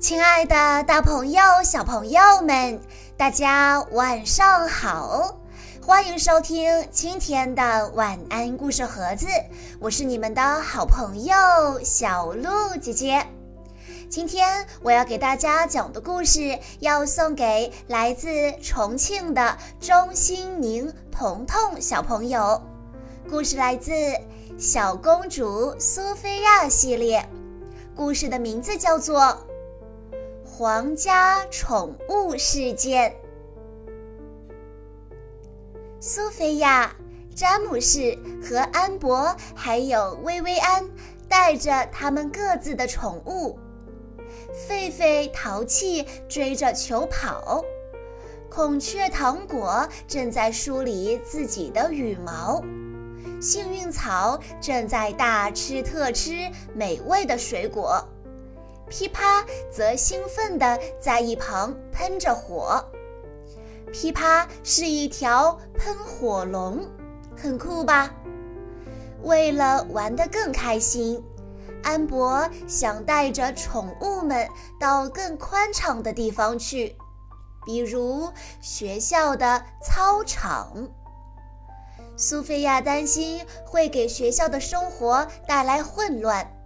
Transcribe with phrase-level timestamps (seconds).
[0.00, 2.80] 亲爱的，大朋友、小朋友们，
[3.16, 5.40] 大家晚上好！
[5.84, 9.26] 欢迎收听今天的晚安故事盒子，
[9.80, 11.34] 我是你们的好朋友
[11.82, 13.26] 小鹿姐姐。
[14.08, 22.62] 今天我要给大家讲的故事，要送给来自重庆的钟欣宁、彤彤小朋友。
[23.28, 23.90] 故事来自
[24.58, 27.28] 《小公主苏菲亚》系列，
[27.96, 29.36] 故事的名字叫做。
[30.58, 33.14] 皇家宠物事件。
[36.00, 36.92] 苏菲亚、
[37.32, 40.84] 詹姆士和安博还有薇薇安
[41.28, 43.56] 带着他们各自的宠物，
[44.68, 47.64] 狒狒淘气追着球跑，
[48.50, 52.60] 孔雀糖果正在梳理自己的羽毛，
[53.40, 56.32] 幸运草正在大吃特吃
[56.74, 58.04] 美味的水果。
[58.88, 62.84] 噼啪则兴奋地在一旁喷着火。
[63.92, 66.86] 噼啪是一条喷火龙，
[67.36, 68.14] 很酷吧？
[69.22, 71.22] 为了玩得更开心，
[71.82, 76.96] 安博想带着宠物们到更宽敞的地方去，
[77.66, 78.30] 比如
[78.60, 80.88] 学校的操场。
[82.16, 86.57] 苏菲亚担心会给学校的生活带来混乱。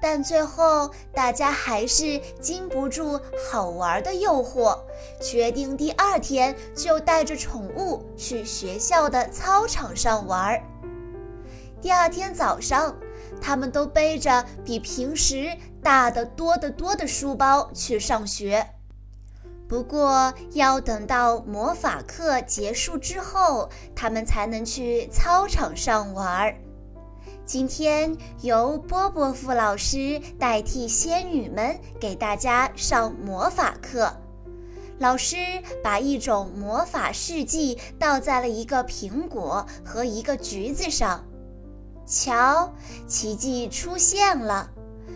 [0.00, 3.18] 但最后，大家还是禁不住
[3.50, 4.78] 好玩的诱惑，
[5.20, 10.62] 决定第二天就带着宠物去学校的操场上玩。
[11.80, 12.94] 第二天早上，
[13.40, 18.66] 他们都背着比平时大得多得多的书包去上学。
[19.68, 26.54] 不过，要等到魔法课结束之后，他们才能去操场上玩。
[27.46, 34.12] 今天由波波夫老师代替仙女们给大家上魔法课。
[34.98, 35.36] 老师
[35.80, 41.24] 把一种魔法试剂倒在了一个苹果和一个橘子上，
[42.04, 42.74] 瞧，
[43.06, 44.68] 奇迹出现了！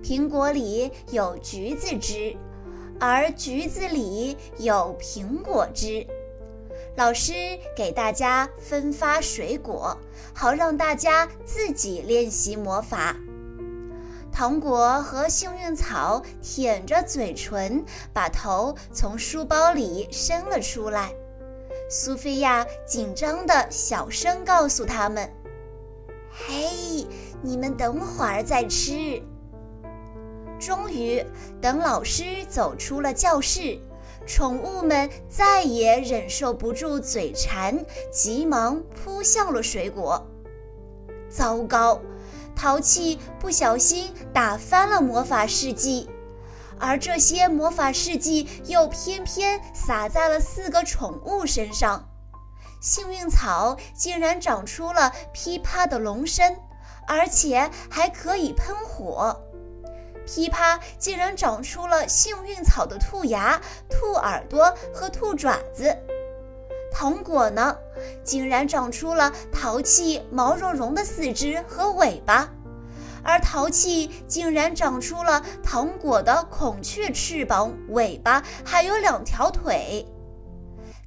[0.00, 2.36] 苹果里有橘子汁，
[3.00, 6.06] 而橘子里有苹果汁。
[6.94, 7.32] 老师
[7.74, 9.96] 给大家分发水果，
[10.34, 13.16] 好让大家自己练习魔法。
[14.30, 17.82] 糖果和幸运草舔着嘴唇，
[18.12, 21.12] 把头从书包里伸了出来。
[21.88, 25.30] 苏菲亚紧张地小声告诉他们
[26.30, 27.06] ：“嘿，
[27.42, 29.22] 你们等会儿再吃。”
[30.60, 31.24] 终于，
[31.60, 33.78] 等老师走出了教室。
[34.26, 40.26] 宠物们再也忍受不住嘴馋，急忙扑向了水果。
[41.28, 42.00] 糟糕，
[42.54, 46.08] 淘气不小心打翻了魔法试剂，
[46.78, 52.08] 而这些魔法试剂又偏偏洒在了四个宠物身上。
[52.80, 56.58] 幸运草竟然长出了噼啪的龙身，
[57.06, 59.40] 而且还可以喷火。
[60.26, 65.96] 噼啪竟然长出了幸运草的兔牙、兔耳朵和兔爪子，
[66.92, 67.76] 糖果呢，
[68.22, 72.48] 竟然长出了淘气毛茸茸的四肢和尾巴，
[73.22, 80.06] 而淘气竟然长出了糖果的孔雀翅膀、尾巴，还有两条腿。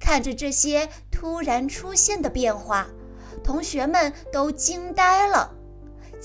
[0.00, 2.86] 看着这些突然出现的变化，
[3.42, 5.50] 同学们都惊呆了。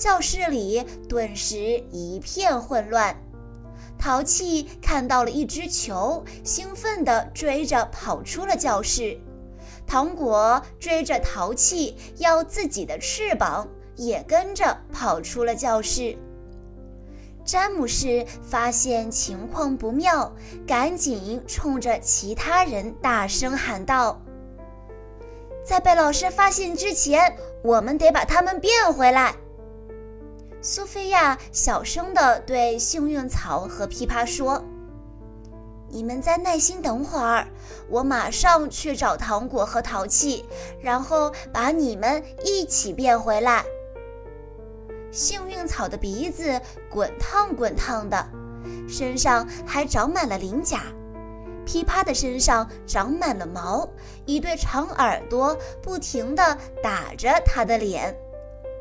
[0.00, 1.58] 教室里顿时
[1.92, 3.14] 一片混乱。
[3.98, 9.20] 淘气看到了一只球，兴奋地追着跑出了教室。
[9.86, 16.16] 糖果追着淘气要自己的翅膀，也跟着跑出了教室。
[17.44, 20.34] 詹姆士发现情况不妙，
[20.66, 24.22] 赶紧冲着其他人大声喊道
[25.62, 29.34] ：“在被老师发现之前，我们得把他们变回来。”
[30.62, 34.62] 苏菲亚小声地对幸运草和噼啪说
[35.88, 37.48] ：“你们再耐心等会儿，
[37.88, 40.44] 我马上去找糖果和淘气，
[40.78, 43.64] 然后把你们一起变回来。”
[45.10, 48.28] 幸运草的鼻子滚烫滚烫的，
[48.86, 50.76] 身上还长满了鳞甲；
[51.64, 53.88] 噼啪的身上长满了毛，
[54.26, 58.14] 一对长耳朵不停地打着它的脸。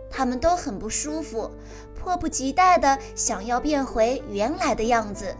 [0.09, 1.51] 他们都很不舒服，
[1.95, 5.35] 迫不及待地想要变回原来的样子，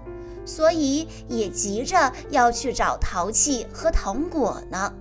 [0.46, 4.94] 所以也急着要去找淘气和糖果呢。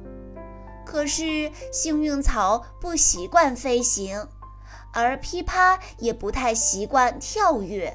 [0.85, 4.27] 可是幸运草不习惯飞行，
[4.93, 7.95] 而噼啪也不太习惯跳跃。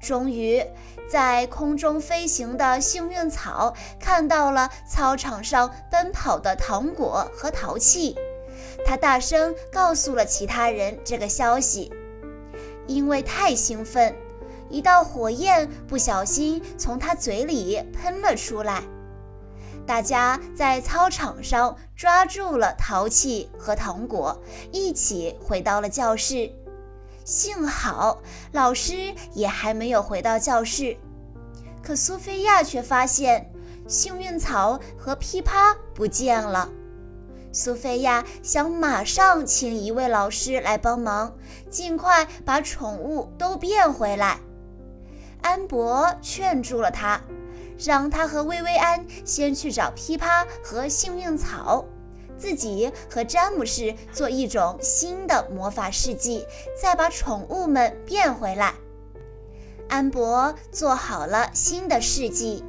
[0.00, 0.62] 终于，
[1.08, 8.18] 在空中飞行的幸运草看到了操场上奔跑的糖果和淘气，
[8.84, 11.92] 他大声告诉了其他人这个消息。
[12.86, 14.14] 因为太兴奋，
[14.68, 18.82] 一道火焰不小心从他嘴里喷了出来。
[19.86, 24.40] 大家在操场上抓住了淘气和糖果，
[24.70, 26.50] 一起回到了教室。
[27.24, 28.20] 幸好
[28.50, 30.96] 老师也还没有回到教室，
[31.82, 33.48] 可苏菲亚却发现
[33.86, 36.68] 幸运草和噼啪不见了。
[37.52, 41.36] 苏菲亚想马上请一位老师来帮忙，
[41.70, 44.40] 尽快把宠物都变回来。
[45.42, 47.20] 安博劝住了他，
[47.78, 51.84] 让他和薇薇安先去找噼啪和幸运草。
[52.38, 56.46] 自己和詹姆士做一种新的魔法试剂，
[56.80, 58.74] 再把宠物们变回来。
[59.88, 62.64] 安博做好了新的试剂，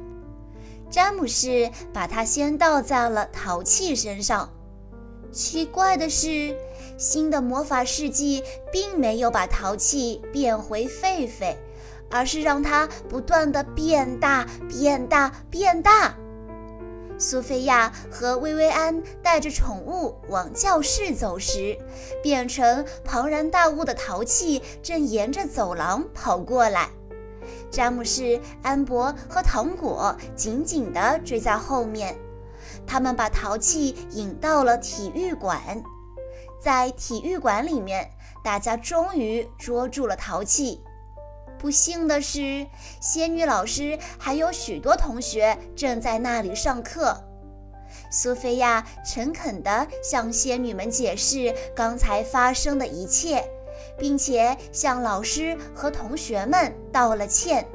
[0.90, 4.50] 詹姆士把它先倒在了淘气身上。
[5.34, 6.56] 奇怪的是，
[6.96, 11.56] 新的魔法试剂并没有把淘气变回狒狒，
[12.08, 16.14] 而是让它不断的变大、变大、变大。
[17.18, 21.76] 苏菲亚和薇薇安带着宠物往教室走时，
[22.22, 26.90] 变成庞然大物的淘气正沿着走廊跑过来。
[27.72, 32.16] 詹姆士、安博和糖果紧紧地追在后面。
[32.86, 35.82] 他们把淘气引到了体育馆，
[36.62, 38.10] 在体育馆里面，
[38.42, 40.82] 大家终于捉住了淘气。
[41.58, 42.66] 不幸的是，
[43.00, 47.16] 仙女老师还有许多同学正在那里上课。
[48.10, 53.42] 苏菲亚诚恳地向仙女们解释刚才发生的一切，
[53.98, 57.66] 并且向老师和同学们道了歉。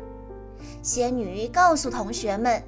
[0.83, 2.61] 仙女告诉同学们，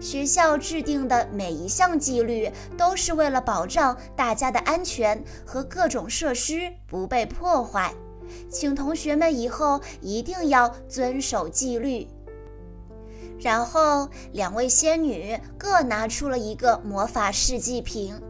[0.00, 7.94] 学校制定的每一项纪律都是为了保障大家的安全和各种设施不被破坏。
[8.50, 12.06] 请同学们以后一定要遵守纪律。
[13.40, 18.20] 然后，两位仙女各拿出了一个魔法试剂瓶，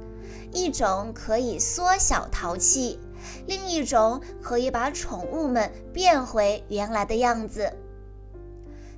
[0.53, 3.01] 一种可以缩小淘气，
[3.47, 7.73] 另一种可以把宠物们变回原来的样子。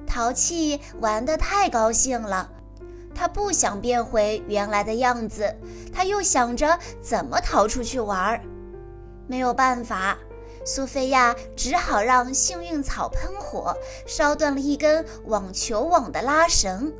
[0.06, 2.50] 淘气玩得太高兴了，
[3.14, 5.55] 他不想变回原来的样子，
[5.93, 8.41] 他又想着怎么逃出去玩儿，
[9.26, 10.19] 没有办法。
[10.64, 13.75] 苏菲亚只好让幸运草喷火，
[14.06, 16.93] 烧断了一根网球网的拉绳。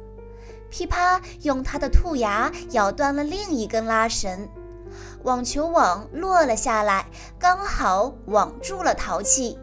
[0.71, 4.49] 噼啪用它的兔牙咬断了另一根拉绳，
[5.25, 7.07] 网球网落了下来，
[7.39, 9.59] 刚好网住了淘气。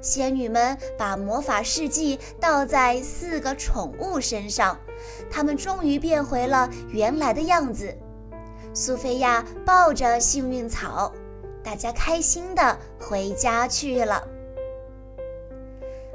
[0.00, 4.78] 仙女们把魔法试剂倒在四个宠物身上，
[5.30, 7.94] 它们终于变回了原来的样子。
[8.72, 11.12] 苏菲亚抱着幸运草。
[11.62, 14.26] 大家开心的回家去了。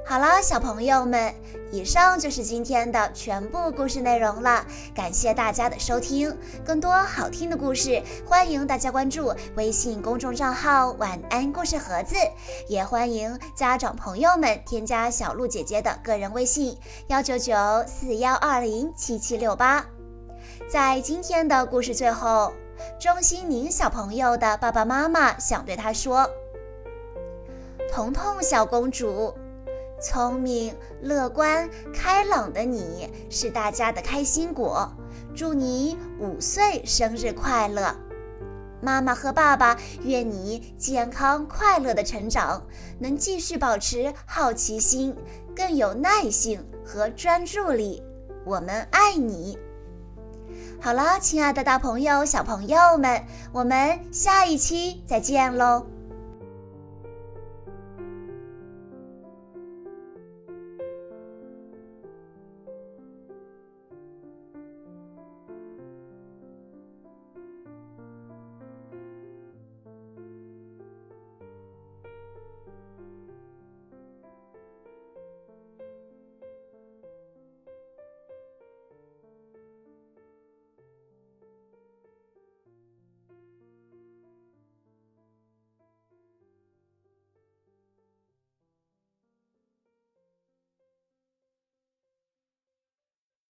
[0.08, 1.34] 好了，小朋友们，
[1.72, 4.64] 以上就是今天的全部故事内容了。
[4.94, 12.16] 感谢大家的收听，更多好听的故事，欢迎大家关注微信公众账号“晚安故事盒子”，
[12.70, 16.78] 也欢迎家长朋友们添加小鹿姐姐的个人微信：
[17.08, 17.56] 幺九九
[17.88, 19.84] 四幺二零七七六八。
[20.70, 22.54] 在今天的故事最后。
[23.00, 26.30] 钟欣宁小朋友的爸爸妈妈想对他说
[27.90, 29.34] ：“彤彤小公主，
[30.02, 34.92] 聪明、乐观、开朗的你是大家的开心果。
[35.36, 37.96] 祝你五岁生日快乐！
[38.82, 42.62] 妈妈和爸爸愿你健康快乐的成长，
[43.00, 45.16] 能继续保持好奇心，
[45.56, 48.04] 更有耐性和专注力。
[48.46, 49.58] 我们爱你。”
[50.80, 55.88] 好了，亲爱的大朋友、小朋友们，我们下一期再见喽！